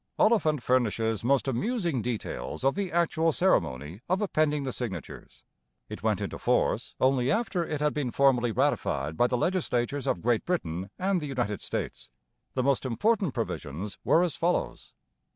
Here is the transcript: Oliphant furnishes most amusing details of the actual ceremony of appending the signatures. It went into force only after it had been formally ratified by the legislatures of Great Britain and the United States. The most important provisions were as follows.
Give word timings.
Oliphant 0.17 0.63
furnishes 0.63 1.23
most 1.23 1.47
amusing 1.47 2.01
details 2.01 2.63
of 2.63 2.73
the 2.73 2.91
actual 2.91 3.31
ceremony 3.31 4.01
of 4.09 4.19
appending 4.19 4.63
the 4.63 4.71
signatures. 4.73 5.43
It 5.89 6.01
went 6.01 6.21
into 6.21 6.39
force 6.39 6.95
only 6.99 7.29
after 7.29 7.63
it 7.63 7.81
had 7.81 7.93
been 7.93 8.09
formally 8.09 8.51
ratified 8.51 9.15
by 9.15 9.27
the 9.27 9.37
legislatures 9.37 10.07
of 10.07 10.23
Great 10.23 10.43
Britain 10.43 10.89
and 10.97 11.21
the 11.21 11.27
United 11.27 11.61
States. 11.61 12.09
The 12.55 12.63
most 12.63 12.83
important 12.83 13.35
provisions 13.35 13.99
were 14.03 14.23
as 14.23 14.35
follows. 14.35 14.95